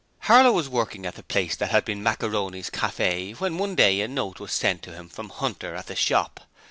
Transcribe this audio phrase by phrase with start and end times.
[0.21, 4.07] Harlow was working at the place that had been Macaroni's Cafe when one day a
[4.07, 6.39] note was sent to him from Hunter at the shop.